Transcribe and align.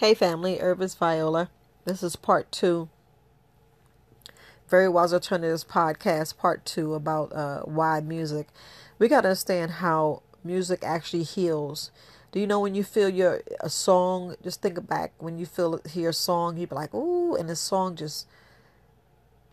Hey 0.00 0.14
family, 0.14 0.56
Herbalist 0.56 0.96
Viola. 0.98 1.50
This 1.84 2.02
is 2.02 2.16
part 2.16 2.50
two. 2.50 2.88
Very 4.66 4.88
Wise 4.88 5.12
Alternatives 5.12 5.62
podcast, 5.62 6.38
part 6.38 6.64
two 6.64 6.94
about 6.94 7.34
uh, 7.34 7.60
why 7.64 8.00
music. 8.00 8.48
We 8.98 9.08
got 9.08 9.20
to 9.20 9.28
understand 9.28 9.72
how 9.72 10.22
music 10.42 10.82
actually 10.82 11.24
heals. 11.24 11.90
Do 12.32 12.40
you 12.40 12.46
know 12.46 12.60
when 12.60 12.74
you 12.74 12.82
feel 12.82 13.10
your 13.10 13.42
a 13.60 13.68
song? 13.68 14.36
Just 14.42 14.62
think 14.62 14.88
back 14.88 15.12
when 15.18 15.36
you 15.36 15.44
feel 15.44 15.78
hear 15.86 16.08
a 16.08 16.14
song, 16.14 16.56
you 16.56 16.66
be 16.66 16.74
like, 16.74 16.94
"Ooh," 16.94 17.36
and 17.36 17.46
the 17.46 17.54
song 17.54 17.94
just 17.94 18.26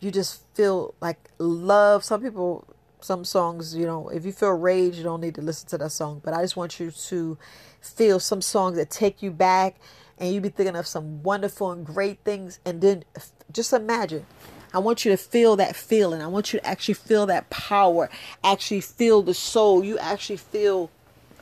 you 0.00 0.10
just 0.10 0.42
feel 0.54 0.94
like 1.02 1.28
love. 1.36 2.04
Some 2.04 2.22
people, 2.22 2.66
some 3.02 3.22
songs, 3.26 3.74
you 3.74 3.84
know, 3.84 4.08
if 4.08 4.24
you 4.24 4.32
feel 4.32 4.52
rage, 4.52 4.96
you 4.96 5.04
don't 5.04 5.20
need 5.20 5.34
to 5.34 5.42
listen 5.42 5.68
to 5.68 5.76
that 5.76 5.90
song. 5.90 6.22
But 6.24 6.32
I 6.32 6.40
just 6.40 6.56
want 6.56 6.80
you 6.80 6.90
to 6.90 7.36
feel 7.82 8.18
some 8.18 8.40
songs 8.40 8.76
that 8.76 8.88
take 8.88 9.22
you 9.22 9.30
back 9.30 9.76
and 10.18 10.34
you 10.34 10.40
be 10.40 10.48
thinking 10.48 10.76
of 10.76 10.86
some 10.86 11.22
wonderful 11.22 11.70
and 11.70 11.84
great 11.84 12.20
things 12.24 12.60
and 12.64 12.80
then 12.80 13.04
just 13.52 13.72
imagine 13.72 14.26
I 14.72 14.80
want 14.80 15.04
you 15.04 15.10
to 15.10 15.16
feel 15.16 15.56
that 15.56 15.76
feeling. 15.76 16.20
I 16.20 16.26
want 16.26 16.52
you 16.52 16.60
to 16.60 16.66
actually 16.66 16.94
feel 16.94 17.26
that 17.26 17.48
power, 17.48 18.10
actually 18.44 18.82
feel 18.82 19.22
the 19.22 19.32
soul. 19.32 19.82
You 19.82 19.98
actually 19.98 20.36
feel 20.36 20.90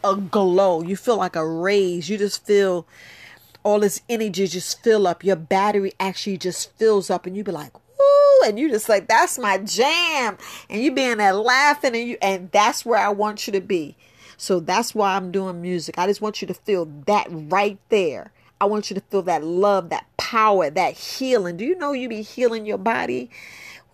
a 0.05 0.15
glow. 0.15 0.83
You 0.83 0.97
feel 0.97 1.17
like 1.17 1.35
a 1.35 1.47
raise. 1.47 2.09
You 2.09 2.19
just 2.19 2.47
feel 2.47 2.87
all 3.65 3.81
this 3.81 4.01
energy 4.09 4.47
just 4.47 4.83
fill 4.85 5.09
up. 5.09 5.25
Your 5.25 5.35
battery 5.35 5.93
actually 5.99 6.39
just 6.39 6.73
fills 6.79 7.11
up, 7.11 7.27
and 7.27 7.37
you 7.37 7.43
be 7.43 7.51
like, 7.51 7.73
"Woo!" 7.75 8.49
And 8.49 8.61
you 8.61 8.71
just 8.71 8.89
like, 8.89 9.09
"That's 9.09 9.39
my 9.39 9.59
jam." 9.59 10.39
And 10.71 10.81
you 10.81 10.93
being 10.93 11.17
there 11.17 11.33
laughing, 11.33 11.97
and 11.97 12.09
you, 12.09 12.17
and 12.23 12.49
that's 12.53 12.87
where 12.87 13.01
I 13.01 13.09
want 13.09 13.49
you 13.49 13.53
to 13.55 13.61
be. 13.61 13.97
So 14.37 14.61
that's 14.61 14.95
why 14.95 15.17
I'm 15.17 15.33
doing 15.33 15.61
music. 15.61 15.99
I 15.99 16.07
just 16.07 16.21
want 16.21 16.41
you 16.41 16.47
to 16.47 16.55
feel 16.55 16.85
that 17.07 17.27
right 17.29 17.79
there. 17.89 18.31
I 18.61 18.65
want 18.65 18.91
you 18.91 18.95
to 18.95 19.03
feel 19.03 19.23
that 19.23 19.45
love, 19.45 19.91
that 19.91 20.07
power, 20.17 20.71
that 20.71 20.95
healing. 20.95 21.57
Do 21.57 21.65
you 21.65 21.77
know 21.77 21.93
you 21.93 22.09
be 22.09 22.23
healing 22.23 22.65
your 22.65 22.79
body? 22.79 23.31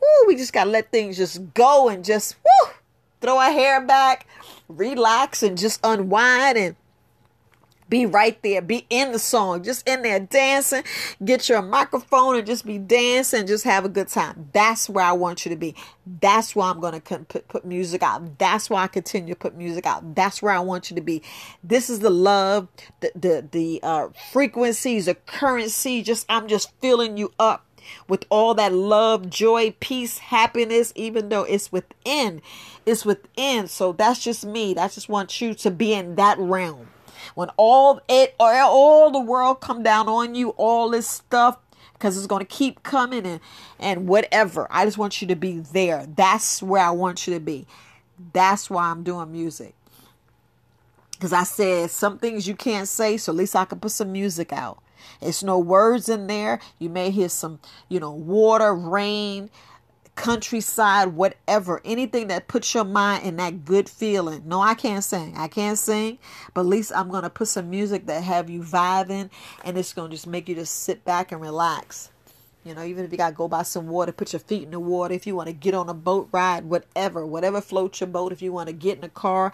Woo, 0.01 0.29
we 0.29 0.37
just 0.37 0.53
got 0.53 0.65
to 0.65 0.71
let 0.71 0.91
things 0.91 1.17
just 1.17 1.55
go 1.55 1.89
and 1.89 2.05
just 2.05 2.37
woo, 2.45 2.73
throw 3.21 3.39
our 3.39 3.53
hair 3.53 3.81
back, 3.81 4.27
relax, 4.69 5.43
and 5.43 5.59
just 5.59 5.81
unwind 5.83 6.59
and 6.59 6.77
be 7.93 8.07
right 8.07 8.43
there. 8.43 8.63
Be 8.63 8.87
in 8.89 9.13
the 9.13 9.19
song. 9.19 9.63
Just 9.63 9.87
in 9.87 10.01
there 10.01 10.19
dancing. 10.19 10.83
Get 11.23 11.51
your 11.51 11.61
microphone 11.61 12.37
and 12.37 12.47
just 12.47 12.65
be 12.65 12.79
dancing. 12.79 13.47
Just 13.47 13.65
have 13.65 13.85
a 13.85 13.89
good 13.91 14.09
time. 14.09 14.49
That's 14.55 14.89
where 14.89 15.05
I 15.05 15.13
want 15.13 15.45
you 15.45 15.51
to 15.51 15.57
be. 15.57 15.75
That's 16.07 16.57
why 16.57 16.71
I'm 16.71 16.81
going 16.81 16.99
to 16.99 17.19
put, 17.19 17.49
put 17.49 17.67
music 17.67 18.03
out. 18.03 18.39
That's 18.39 18.71
why 18.71 18.85
I 18.85 18.87
continue 18.87 19.35
to 19.35 19.39
put 19.39 19.57
music 19.57 19.85
out. 19.85 20.15
That's 20.15 20.41
where 20.41 20.55
I 20.55 20.61
want 20.61 20.91
you 20.91 20.97
to 20.97 21.03
be. 21.03 21.23
This 21.63 21.91
is 21.91 21.99
the 21.99 22.09
love, 22.09 22.69
the, 23.01 23.13
the, 23.15 23.49
the 23.53 23.81
uh, 23.83 24.09
frequencies, 24.33 25.05
the 25.05 25.15
currency. 25.15 26.03
Just, 26.03 26.25
I'm 26.31 26.49
just 26.49 26.73
filling 26.81 27.19
you 27.19 27.35
up 27.39 27.67
with 28.09 28.25
all 28.31 28.55
that 28.55 28.73
love, 28.73 29.29
joy, 29.29 29.75
peace, 29.81 30.17
happiness, 30.17 30.95
even 30.97 31.29
though 31.29 31.43
it's 31.43 31.71
within. 31.71 32.41
It's 32.87 33.05
within. 33.05 33.69
So 33.69 33.93
that's 33.93 34.25
just 34.25 34.47
me. 34.47 34.75
I 34.79 34.89
just 34.89 35.11
want 35.11 35.43
you 35.43 35.53
to 35.53 35.71
be 35.71 35.93
in 35.93 36.15
that 36.15 36.39
realm 36.39 36.89
when 37.35 37.49
all 37.57 38.01
it 38.09 38.35
all 38.39 39.11
the 39.11 39.21
world 39.21 39.61
come 39.61 39.83
down 39.83 40.09
on 40.09 40.35
you, 40.35 40.51
all 40.51 40.91
this 40.91 41.09
stuff, 41.09 41.59
because 41.95 42.17
it's 42.17 42.27
going 42.27 42.45
to 42.45 42.47
keep 42.47 42.83
coming 42.83 43.27
and 43.27 43.41
and 43.79 44.09
whatever. 44.09 44.67
I 44.71 44.85
just 44.85 44.99
want 44.99 45.21
you 45.23 45.29
to 45.29 45.37
be 45.37 45.59
there. 45.59 46.07
That's 46.07 46.63
where 46.63 46.85
I 46.85 46.91
want 46.91 47.27
you 47.27 47.35
to 47.35 47.41
be. 47.41 47.67
That's 48.33 48.71
why 48.71 48.85
I'm 48.85 49.03
doing 49.03 49.33
music. 49.33 49.75
Because 51.13 51.33
I 51.33 51.45
said 51.45 51.91
some 51.91 52.19
things 52.19 52.49
you 52.49 52.57
can't 52.57 52.89
say, 52.89 53.17
so 53.17 53.33
at 53.33 53.37
least 53.37 53.55
I 53.55 53.65
can 53.65 53.79
put 53.79 53.93
some 53.93 54.11
music 54.11 54.53
out. 54.53 54.83
It's 55.21 55.43
no 55.43 55.59
words 55.59 56.09
in 56.09 56.27
there. 56.27 56.61
You 56.79 56.89
may 56.89 57.11
hear 57.11 57.29
some, 57.29 57.61
you 57.89 58.01
know, 58.01 58.11
water, 58.11 58.75
rain, 58.75 59.51
countryside, 60.15 61.09
whatever, 61.09 61.81
anything 61.85 62.29
that 62.29 62.49
puts 62.49 62.75
your 62.75 62.85
mind 62.85 63.25
in 63.25 63.37
that 63.37 63.65
good 63.65 63.89
feeling. 63.89 64.43
No, 64.47 64.61
I 64.61 64.75
can't 64.75 65.03
sing. 65.03 65.37
I 65.37 65.49
can't 65.49 65.79
sing, 65.79 66.19
but 66.55 66.63
at 66.63 66.67
least 66.67 66.93
I'm 66.95 67.11
going 67.11 67.23
to 67.23 67.31
put 67.31 67.49
some 67.49 67.71
music 67.71 68.07
that 68.07 68.23
have 68.23 68.51
you 68.51 68.61
vibing 68.61 69.31
and 69.65 69.79
it's 69.79 69.93
going 69.93 70.11
to 70.11 70.17
just 70.17 70.27
make 70.27 70.49
you 70.49 70.55
just 70.55 70.83
sit 70.83 71.05
back 71.05 71.33
and 71.33 71.41
relax. 71.41 72.11
You 72.65 72.77
know, 72.77 72.85
even 72.85 73.05
if 73.05 73.11
you 73.11 73.19
got 73.19 73.31
to 73.31 73.35
go 73.35 73.49
buy 73.49 73.65
some 73.65 73.89
water, 73.89 74.13
put 74.13 74.33
your 74.33 74.39
feet 74.39 74.63
in 74.63 74.71
the 74.71 74.79
water. 74.79 75.15
If 75.15 75.27
you 75.27 75.35
want 75.35 75.49
to 75.49 75.53
get 75.53 75.75
on 75.75 75.89
a 75.89 75.95
boat 75.95 76.29
ride, 76.31 76.65
whatever, 76.65 77.27
whatever 77.27 77.61
floats 77.61 78.01
your 78.01 78.07
boat. 78.07 78.31
If 78.31 78.41
you 78.41 78.53
want 78.53 78.69
to 78.69 78.73
get 78.73 78.99
in 78.99 79.05
a 79.05 79.09
car, 79.09 79.53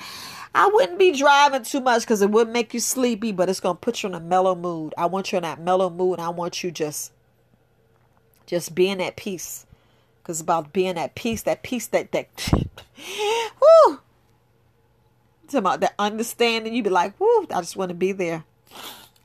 I 0.55 0.69
wouldn't 0.71 0.99
be 0.99 1.13
driving 1.13 1.63
too 1.63 1.81
much 1.81 2.03
because 2.03 2.21
it 2.21 2.31
would 2.31 2.51
make 2.51 2.75
you 2.75 2.81
sleepy, 2.81 3.33
but 3.33 3.49
it's 3.49 3.61
going 3.61 3.77
to 3.77 3.81
put 3.81 4.03
you 4.03 4.11
in 4.11 4.15
a 4.15 4.21
mellow 4.21 4.55
mood. 4.55 4.93
I 4.99 5.07
want 5.07 5.33
you 5.33 5.39
in 5.39 5.43
that 5.45 5.59
mellow 5.59 5.89
mood. 5.89 6.19
I 6.19 6.29
want 6.29 6.63
you 6.63 6.71
just, 6.71 7.13
just 8.45 8.75
being 8.75 9.03
at 9.03 9.17
peace 9.17 9.65
because 10.29 10.43
about 10.43 10.75
being 10.75 10.99
at 10.99 11.15
peace, 11.15 11.41
that 11.45 11.63
peace 11.63 11.87
that 11.87 12.13
that 12.13 12.29
whoo. 13.63 13.99
It's 15.43 15.55
about 15.55 15.81
that 15.81 15.95
understanding. 15.99 16.75
You'd 16.75 16.85
be 16.85 16.91
like, 16.91 17.19
whoo, 17.19 17.47
I 17.51 17.63
just 17.63 17.77
want 17.77 17.89
to 17.89 17.95
be 17.95 18.13
there. 18.13 18.45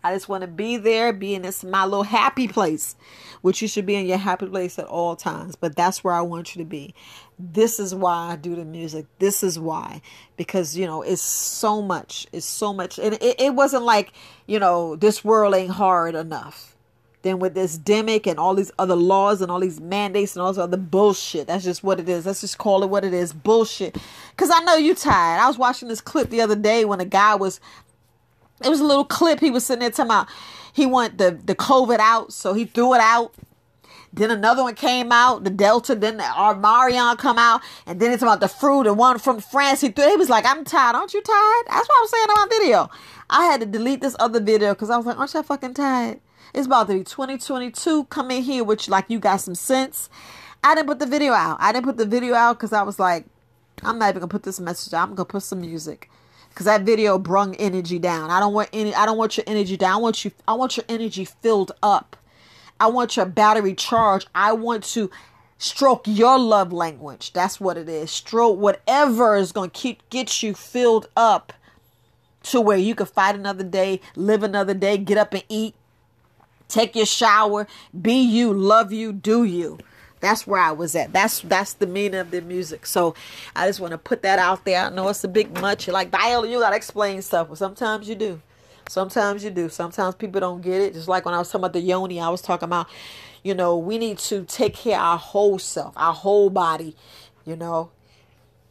I 0.02 0.14
just 0.14 0.30
want 0.30 0.44
to 0.44 0.48
be 0.48 0.78
there, 0.78 1.12
be 1.12 1.36
in 1.36 1.42
this 1.42 1.62
my 1.62 1.84
little 1.84 2.04
happy 2.04 2.48
place, 2.48 2.96
which 3.42 3.62
you 3.62 3.68
should 3.68 3.86
be 3.86 3.96
in 3.96 4.06
your 4.06 4.18
happy 4.18 4.46
place 4.46 4.80
at 4.80 4.86
all 4.86 5.18
times. 5.18 5.58
But 5.58 5.76
that's 5.76 6.06
where 6.06 6.14
I 6.14 6.22
want 6.22 6.56
you 6.56 6.64
to 6.64 6.70
be. 6.70 6.96
This 7.38 7.82
is 7.82 7.94
why 7.94 8.32
I 8.32 8.36
do 8.38 8.56
the 8.56 8.64
music. 8.64 9.06
This 9.20 9.44
is 9.44 9.60
why, 9.60 10.02
because 10.38 10.78
you 10.78 10.86
know 10.86 11.02
it's 11.02 11.22
so 11.22 11.82
much. 11.82 12.28
It's 12.32 12.46
so 12.46 12.72
much, 12.72 12.98
and 12.98 13.16
it, 13.16 13.42
it 13.42 13.56
wasn't 13.56 13.84
like 13.84 14.14
you 14.48 14.58
know 14.58 14.96
this 14.96 15.22
world 15.22 15.54
ain't 15.54 15.72
hard 15.72 16.16
enough 16.16 16.73
then 17.24 17.40
with 17.40 17.56
this 17.56 17.78
demic 17.78 18.28
and 18.28 18.38
all 18.38 18.54
these 18.54 18.72
other 18.78 18.96
laws 18.96 19.42
and 19.42 19.50
all 19.50 19.60
these 19.60 19.82
mandates 19.82 20.36
and 20.36 20.44
all 20.44 20.52
this 20.52 20.60
other 20.60 20.78
bullshit. 20.78 21.48
That's 21.48 21.64
just 21.64 21.84
what 21.84 22.00
it 22.00 22.08
is. 22.08 22.26
Let's 22.26 22.42
just 22.42 22.58
call 22.58 22.84
it 22.84 22.90
what 22.90 23.04
it 23.04 23.14
is. 23.14 23.34
Bullshit. 23.34 23.98
Cause 24.38 24.52
I 24.54 24.60
know 24.60 24.76
you 24.76 24.94
tired. 24.94 25.42
I 25.42 25.48
was 25.48 25.58
watching 25.58 25.88
this 25.88 26.02
clip 26.02 26.30
the 26.30 26.42
other 26.42 26.56
day 26.56 26.86
when 26.86 27.00
a 27.00 27.06
guy 27.06 27.36
was 27.36 27.60
it 28.64 28.70
was 28.70 28.80
a 28.80 28.86
little 28.86 29.06
clip 29.06 29.40
he 29.40 29.50
was 29.50 29.66
sitting 29.66 29.82
there 29.82 29.90
talking 29.90 30.06
about 30.06 30.28
he 30.74 30.86
want 30.86 31.18
the, 31.18 31.40
the 31.46 31.56
COVID 31.56 32.00
out, 32.00 32.34
so 32.34 32.54
he 32.54 32.66
threw 32.66 32.96
it 32.96 33.02
out. 33.02 33.34
Then 34.12 34.32
another 34.32 34.64
one 34.64 34.76
came 34.76 35.12
out, 35.12 35.44
the 35.44 35.50
Delta. 35.50 35.96
Then 35.96 36.18
the 36.18 36.24
Armarion 36.24 37.18
come 37.18 37.38
out, 37.38 37.62
and 37.86 38.00
then 38.00 38.12
it's 38.12 38.22
about 38.22 38.40
the 38.40 38.48
fruit. 38.48 38.86
And 38.86 38.98
one 38.98 39.18
from 39.18 39.40
France, 39.40 39.82
he 39.82 39.90
threw. 39.90 40.08
He 40.08 40.18
was 40.18 40.30
like, 40.30 40.46
"I'm 40.46 40.66
tired. 40.66 40.96
Aren't 40.96 41.14
you 41.14 41.22
tired?" 41.22 41.66
That's 41.68 41.88
what 41.88 42.02
I'm 42.02 42.08
saying 42.08 42.30
on 42.30 42.36
my 42.36 42.48
video. 42.50 42.90
I 43.30 43.46
had 43.46 43.60
to 43.62 43.66
delete 43.66 44.02
this 44.02 44.16
other 44.20 44.40
video 44.40 44.74
because 44.74 44.90
I 44.90 44.98
was 44.98 45.06
like, 45.06 45.18
"Aren't 45.18 45.34
you 45.34 45.44
fucking 45.44 45.74
tired?" 45.74 46.20
It's 46.54 46.68
about 46.68 46.88
to 46.88 46.94
be 46.94 47.04
2022. 47.04 48.06
Come 48.06 48.32
in 48.32 48.44
here 48.44 48.64
with 48.64 48.88
like 48.88 49.06
you 49.10 49.20
got 49.20 49.38
some 49.38 49.56
sense. 49.56 50.10
I 50.64 50.76
didn't 50.76 50.88
put 50.88 51.00
the 51.00 51.06
video 51.06 51.34
out. 51.34 51.58
I 51.60 51.72
didn't 51.72 51.86
put 51.86 51.98
the 51.98 52.06
video 52.06 52.36
out 52.36 52.58
because 52.58 52.74
I 52.74 52.84
was 52.84 53.00
like, 53.00 53.26
I'm 53.84 54.00
not 54.00 54.10
even 54.10 54.22
gonna 54.22 54.30
put 54.30 54.44
this 54.44 54.60
message 54.60 54.94
out. 54.94 55.10
I'm 55.10 55.16
gonna 55.16 55.26
put 55.26 55.44
some 55.44 55.62
music. 55.62 56.10
Cause 56.56 56.66
that 56.66 56.84
video 56.84 57.18
brung 57.18 57.56
energy 57.56 57.98
down. 57.98 58.30
I 58.30 58.40
don't 58.40 58.54
want 58.54 58.70
any 58.72 58.94
I 58.94 59.08
don't 59.08 59.18
want 59.18 59.38
your 59.38 59.44
energy 59.48 59.76
down. 59.76 59.94
I 59.94 59.98
want 59.98 60.24
you 60.24 60.32
I 60.48 60.54
want 60.54 60.78
your 60.78 60.86
energy 60.88 61.26
filled 61.26 61.72
up. 61.82 62.16
I 62.80 62.88
want 62.88 63.18
your 63.18 63.26
battery 63.26 63.74
charged. 63.74 64.28
I 64.36 64.54
want 64.54 64.84
to 64.86 65.10
stroke 65.58 66.04
your 66.06 66.38
love 66.38 66.72
language. 66.72 67.34
That's 67.34 67.60
what 67.60 67.78
it 67.78 67.90
is. 67.90 68.12
Stroke 68.12 68.60
whatever 68.60 69.36
is 69.36 69.52
gonna 69.52 69.70
keep 69.70 70.08
get 70.12 70.44
you 70.44 70.54
filled 70.54 71.08
up 71.18 71.54
to 72.44 72.62
where 72.62 72.78
you 72.78 72.94
can 72.94 73.06
fight 73.06 73.36
another 73.36 73.64
day, 73.64 74.00
live 74.16 74.44
another 74.44 74.74
day, 74.74 74.98
get 74.98 75.18
up 75.18 75.34
and 75.34 75.44
eat, 75.50 75.76
Take 76.74 76.96
your 76.96 77.06
shower, 77.06 77.68
be 78.02 78.20
you, 78.20 78.52
love 78.52 78.92
you, 78.92 79.14
do 79.14 79.44
you. 79.44 79.78
That's 80.22 80.48
where 80.48 80.60
I 80.60 80.72
was 80.72 80.96
at. 80.96 81.14
That's 81.14 81.42
that's 81.42 81.74
the 81.74 81.86
meaning 81.86 82.20
of 82.20 82.32
the 82.32 82.42
music. 82.42 82.88
So 82.88 83.14
I 83.56 83.68
just 83.68 83.80
want 83.80 83.92
to 83.92 84.00
put 84.00 84.24
that 84.24 84.40
out 84.40 84.66
there. 84.66 84.86
I 84.86 84.90
know 84.90 85.08
it's 85.10 85.24
a 85.24 85.28
big 85.28 85.54
much. 85.62 85.86
You're 85.86 85.94
like 85.94 86.10
Viola, 86.10 86.48
you 86.50 86.60
gotta 86.60 86.76
explain 86.76 87.22
stuff. 87.22 87.48
Well, 87.48 87.58
sometimes 87.58 88.10
you 88.10 88.16
do. 88.16 88.42
Sometimes 88.90 89.44
you 89.44 89.52
do. 89.52 89.70
Sometimes 89.70 90.16
people 90.16 90.42
don't 90.42 90.62
get 90.64 90.82
it. 90.82 90.94
Just 90.94 91.08
like 91.08 91.26
when 91.26 91.36
I 91.36 91.38
was 91.38 91.50
talking 91.50 91.62
about 91.62 91.74
the 91.74 91.82
yoni, 91.82 92.20
I 92.20 92.30
was 92.30 92.42
talking 92.42 92.66
about, 92.66 92.90
you 93.44 93.54
know, 93.54 93.78
we 93.78 94.00
need 94.00 94.18
to 94.18 94.44
take 94.46 94.74
care 94.74 94.98
of 94.98 95.06
our 95.06 95.18
whole 95.20 95.60
self, 95.60 95.94
our 95.96 96.14
whole 96.14 96.50
body, 96.50 96.96
you 97.46 97.56
know 97.56 97.92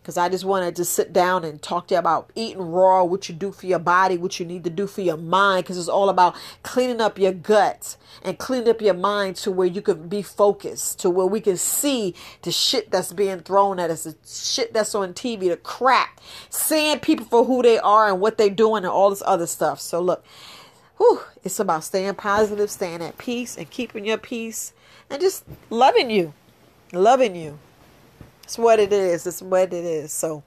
because 0.03 0.17
I 0.17 0.29
just 0.29 0.45
wanted 0.45 0.75
to 0.77 0.85
sit 0.85 1.13
down 1.13 1.45
and 1.45 1.63
talk 1.63 1.87
to 1.87 1.95
you 1.95 1.99
about 2.01 2.29
eating 2.35 2.61
raw, 2.61 3.05
what 3.05 3.29
you 3.29 3.35
do 3.37 3.53
for 3.53 3.67
your 3.67 3.79
body, 3.79 4.19
what 4.19 4.41
you 4.41 4.45
need 4.45 4.65
to 4.65 4.71
do 4.71 4.89
for 4.89 5.01
your 5.01 5.17
mind, 5.17 5.65
because 5.65 5.79
it's 5.79 5.89
all 5.89 6.09
about 6.09 6.35
cleaning 6.65 7.01
up 7.01 7.21
your 7.21 7.33
gut 7.33 7.97
and 8.25 8.37
cleaning 8.37 8.69
up 8.69 8.83
your 8.83 8.95
mind 8.95 9.37
to 9.37 9.53
where 9.53 9.69
you 9.69 9.81
can 9.81 10.09
be 10.09 10.21
focused, 10.21 10.99
to 10.99 11.09
where 11.09 11.27
we 11.27 11.41
can 11.41 11.57
see 11.57 12.17
the 12.43 12.51
shit 12.51 12.91
that's 12.91 13.13
being 13.13 13.39
thrown 13.41 13.79
at 13.79 13.91
us, 13.91 14.03
the 14.03 14.17
shit 14.27 14.73
that's 14.75 14.93
on 14.97 15.15
TV, 15.15 15.49
the 15.49 15.57
crap, 15.57 16.21
seeing 16.51 16.99
people 16.99 17.25
for 17.27 17.45
who 17.45 17.63
they 17.63 17.79
are 17.79 18.09
and 18.09 18.21
what 18.21 18.39
they're 18.39 18.51
doing 18.51 18.83
and 18.83 18.93
all 18.93 19.11
this 19.11 19.23
other 19.25 19.47
stuff. 19.47 19.81
So 19.81 20.01
look, 20.01 20.25
whew, 20.97 21.21
it's 21.45 21.61
about 21.61 21.85
staying 21.85 22.15
positive, 22.15 22.73
staying 22.73 23.03
at 23.03 23.19
peace, 23.19 23.57
and 23.57 23.71
keeping 23.71 24.05
your 24.05 24.19
peace, 24.19 24.73
and 25.09 25.21
just 25.21 25.45
loving 25.71 26.11
you, 26.11 26.35
loving 26.93 27.37
you. 27.37 27.61
It's 28.43 28.59
what 28.59 28.79
it 28.79 28.93
is. 28.93 29.27
It's 29.27 29.43
what 29.43 29.73
it 29.73 29.85
is. 29.85 30.13
So 30.13 30.43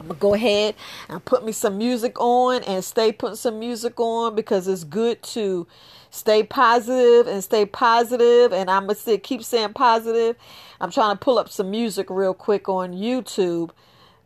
I'm 0.00 0.08
gonna 0.08 0.18
go 0.18 0.34
ahead 0.34 0.74
and 1.08 1.24
put 1.24 1.44
me 1.44 1.52
some 1.52 1.78
music 1.78 2.18
on 2.20 2.62
and 2.64 2.84
stay 2.84 3.12
putting 3.12 3.36
some 3.36 3.58
music 3.58 3.98
on 3.98 4.34
because 4.34 4.66
it's 4.66 4.84
good 4.84 5.22
to 5.22 5.66
stay 6.10 6.42
positive 6.42 7.26
and 7.26 7.42
stay 7.42 7.64
positive 7.64 8.52
and 8.52 8.70
I'm 8.70 8.82
gonna 8.82 8.96
say, 8.96 9.18
keep 9.18 9.42
saying 9.44 9.72
positive. 9.74 10.36
I'm 10.80 10.90
trying 10.90 11.14
to 11.16 11.18
pull 11.18 11.38
up 11.38 11.48
some 11.48 11.70
music 11.70 12.10
real 12.10 12.34
quick 12.34 12.68
on 12.68 12.92
YouTube 12.92 13.70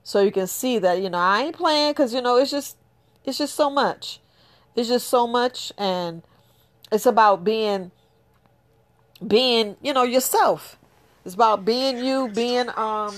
so 0.02 0.22
you 0.22 0.32
can 0.32 0.46
see 0.46 0.78
that 0.78 1.02
you 1.02 1.10
know 1.10 1.18
I 1.18 1.42
ain't 1.42 1.56
playing 1.56 1.92
because 1.92 2.14
you 2.14 2.22
know 2.22 2.36
it's 2.36 2.50
just 2.50 2.78
it's 3.24 3.38
just 3.38 3.54
so 3.54 3.68
much. 3.68 4.20
It's 4.74 4.88
just 4.88 5.08
so 5.08 5.26
much 5.26 5.72
and 5.76 6.22
it's 6.90 7.06
about 7.06 7.44
being 7.44 7.90
being 9.26 9.76
you 9.82 9.92
know 9.92 10.04
yourself. 10.04 10.78
It's 11.28 11.34
about 11.34 11.66
being 11.66 12.02
you, 12.02 12.28
being 12.28 12.70
um 12.74 13.14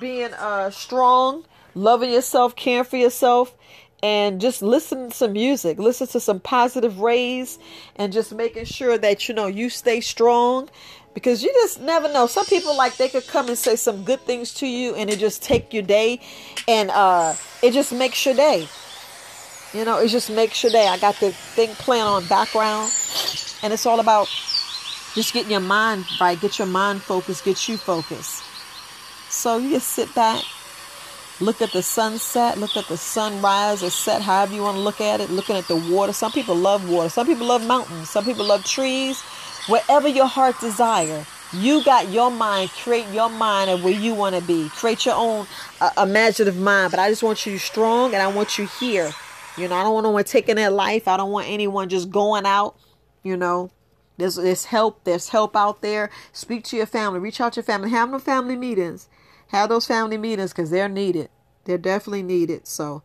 being 0.00 0.34
uh 0.34 0.70
strong 0.70 1.44
loving 1.76 2.10
yourself, 2.10 2.56
caring 2.56 2.82
for 2.82 2.96
yourself, 2.96 3.54
and 4.02 4.40
just 4.40 4.60
listen 4.60 5.10
to 5.10 5.14
some 5.14 5.34
music, 5.34 5.78
listen 5.78 6.08
to 6.08 6.18
some 6.18 6.40
positive 6.40 6.98
rays, 6.98 7.60
and 7.94 8.12
just 8.12 8.34
making 8.34 8.64
sure 8.64 8.98
that 8.98 9.28
you 9.28 9.36
know 9.36 9.46
you 9.46 9.70
stay 9.70 10.00
strong 10.00 10.68
because 11.14 11.44
you 11.44 11.52
just 11.62 11.80
never 11.80 12.12
know. 12.12 12.26
Some 12.26 12.44
people 12.46 12.76
like 12.76 12.96
they 12.96 13.08
could 13.08 13.28
come 13.28 13.46
and 13.46 13.56
say 13.56 13.76
some 13.76 14.02
good 14.02 14.22
things 14.22 14.52
to 14.54 14.66
you, 14.66 14.96
and 14.96 15.08
it 15.08 15.20
just 15.20 15.40
take 15.40 15.72
your 15.72 15.84
day, 15.84 16.20
and 16.66 16.90
uh, 16.90 17.36
it 17.62 17.70
just 17.70 17.92
makes 17.92 18.26
your 18.26 18.34
day. 18.34 18.66
You 19.72 19.84
know, 19.84 20.00
it 20.00 20.08
just 20.08 20.28
makes 20.28 20.60
your 20.64 20.72
day. 20.72 20.88
I 20.88 20.98
got 20.98 21.14
the 21.20 21.30
thing 21.30 21.68
playing 21.76 22.02
on 22.02 22.26
background, 22.26 22.92
and 23.62 23.72
it's 23.72 23.86
all 23.86 24.00
about 24.00 24.28
just 25.14 25.32
getting 25.32 25.50
your 25.50 25.60
mind 25.60 26.04
right, 26.20 26.40
get 26.40 26.58
your 26.58 26.68
mind 26.68 27.02
focused, 27.02 27.44
get 27.44 27.68
you 27.68 27.76
focused. 27.76 28.44
So 29.30 29.58
you 29.58 29.70
just 29.70 29.88
sit 29.88 30.14
back 30.14 30.42
Look 31.40 31.62
at 31.62 31.70
the 31.70 31.84
sunset, 31.84 32.58
look 32.58 32.76
at 32.76 32.88
the 32.88 32.96
sunrise 32.96 33.84
or 33.84 33.90
set, 33.90 34.22
however 34.22 34.54
you 34.54 34.62
want 34.62 34.76
to 34.76 34.80
look 34.80 35.00
at 35.00 35.20
it, 35.20 35.30
looking 35.30 35.54
at 35.54 35.68
the 35.68 35.76
water. 35.76 36.12
Some 36.12 36.32
people 36.32 36.56
love 36.56 36.90
water, 36.90 37.08
some 37.08 37.28
people 37.28 37.46
love 37.46 37.64
mountains, 37.64 38.10
some 38.10 38.24
people 38.24 38.44
love 38.44 38.64
trees. 38.64 39.20
Wherever 39.68 40.08
your 40.08 40.26
heart 40.26 40.58
desire, 40.58 41.24
you 41.52 41.84
got 41.84 42.08
your 42.08 42.32
mind, 42.32 42.70
create 42.70 43.06
your 43.12 43.28
mind 43.30 43.70
of 43.70 43.84
where 43.84 43.92
you 43.92 44.14
want 44.14 44.34
to 44.34 44.42
be. 44.42 44.68
Create 44.70 45.06
your 45.06 45.14
own 45.14 45.46
uh, 45.80 45.90
imaginative 45.96 46.56
mind. 46.58 46.90
But 46.90 46.98
I 46.98 47.08
just 47.08 47.22
want 47.22 47.46
you 47.46 47.56
strong 47.58 48.14
and 48.14 48.22
I 48.22 48.26
want 48.26 48.58
you 48.58 48.66
here. 48.80 49.12
You 49.56 49.68
know, 49.68 49.76
I 49.76 49.84
don't 49.84 49.94
want 49.94 50.06
anyone 50.06 50.24
taking 50.24 50.56
their 50.56 50.70
life. 50.70 51.06
I 51.06 51.16
don't 51.16 51.30
want 51.30 51.46
anyone 51.46 51.88
just 51.88 52.10
going 52.10 52.46
out, 52.46 52.74
you 53.22 53.36
know. 53.36 53.70
There's, 54.18 54.34
there's 54.34 54.66
help. 54.66 55.04
There's 55.04 55.30
help 55.30 55.56
out 55.56 55.80
there. 55.80 56.10
Speak 56.32 56.64
to 56.64 56.76
your 56.76 56.86
family. 56.86 57.20
Reach 57.20 57.40
out 57.40 57.54
to 57.54 57.58
your 57.58 57.64
family. 57.64 57.90
Have 57.90 58.10
no 58.10 58.18
family 58.18 58.56
meetings. 58.56 59.08
Have 59.48 59.70
those 59.70 59.86
family 59.86 60.18
meetings 60.18 60.52
because 60.52 60.70
they're 60.70 60.88
needed. 60.88 61.30
They're 61.64 61.78
definitely 61.78 62.24
needed. 62.24 62.66
So, 62.66 63.02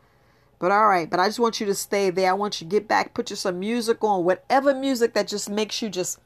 but 0.59 0.71
all 0.71 0.87
right. 0.87 1.09
But 1.09 1.19
I 1.19 1.27
just 1.27 1.39
want 1.39 1.59
you 1.59 1.67
to 1.67 1.75
stay 1.75 2.09
there. 2.09 2.31
I 2.31 2.33
want 2.33 2.59
you 2.59 2.67
to 2.67 2.71
get 2.71 2.87
back, 2.87 3.13
put 3.13 3.29
you 3.29 3.35
some 3.35 3.59
music 3.59 4.03
on, 4.03 4.25
whatever 4.25 4.73
music 4.73 5.13
that 5.13 5.27
just 5.27 5.49
makes 5.49 5.81
you 5.81 5.89
just 5.89 6.19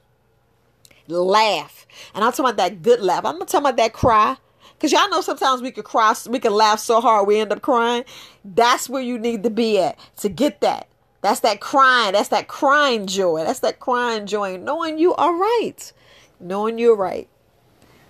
laugh. 1.07 1.85
And 2.15 2.23
I'm 2.23 2.31
talking 2.31 2.45
about 2.45 2.57
that 2.57 2.81
good 2.81 3.01
laugh. 3.01 3.25
I'm 3.25 3.37
not 3.37 3.49
talking 3.49 3.65
about 3.65 3.77
that 3.77 3.93
cry. 3.93 4.37
Because 4.73 4.91
y'all 4.91 5.09
know 5.09 5.21
sometimes 5.21 5.61
we 5.61 5.71
could 5.71 5.85
cry, 5.85 6.13
we 6.29 6.37
can 6.37 6.53
laugh 6.53 6.79
so 6.79 7.01
hard 7.01 7.27
we 7.27 7.39
end 7.39 7.51
up 7.51 7.63
crying. 7.63 8.03
That's 8.45 8.87
where 8.87 9.01
you 9.01 9.17
need 9.17 9.41
to 9.43 9.49
be 9.49 9.79
at 9.79 9.97
to 10.17 10.29
get 10.29 10.61
that. 10.61 10.87
That's 11.21 11.39
that 11.41 11.59
crying. 11.59 12.13
That's 12.13 12.29
that 12.29 12.47
crying 12.47 13.07
joy. 13.07 13.43
That's 13.43 13.59
that 13.59 13.79
crying 13.79 14.25
joy. 14.27 14.57
Knowing 14.57 14.97
you 14.97 15.15
are 15.15 15.35
right. 15.35 15.91
Knowing 16.39 16.77
you're 16.77 16.95
right. 16.95 17.27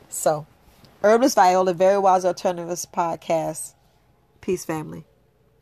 So, 0.10 0.46
Herbalist 1.02 1.36
Viola, 1.36 1.74
Very 1.74 2.00
Wise 2.00 2.26
Alternatives 2.26 2.86
podcast. 2.86 3.74
Peace, 4.42 4.66
family. 4.66 5.06